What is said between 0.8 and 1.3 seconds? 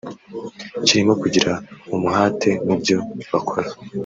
kirimo